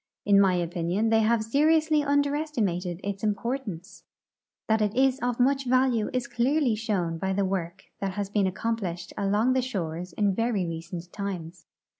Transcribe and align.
In 0.25 0.41
my 0.41 0.55
opinion 0.55 1.09
they 1.09 1.19
have 1.19 1.43
seri 1.43 1.77
ously 1.77 2.01
underestimated 2.01 2.99
its 3.03 3.23
importance. 3.23 4.03
That 4.65 4.81
it 4.81 4.95
is 4.95 5.19
of 5.19 5.39
much 5.39 5.67
A^alue 5.67 6.09
is 6.11 6.25
clearly 6.25 6.73
shoAvn 6.75 7.19
by 7.19 7.33
the 7.33 7.43
AVork 7.45 7.81
that 7.99 8.13
has 8.13 8.27
been 8.27 8.47
accomplished 8.47 9.13
along 9.15 9.53
the 9.53 9.61
shores 9.61 10.13
in 10.13 10.33
very 10.33 10.65
recent 10.65 11.13
times. 11.13 11.67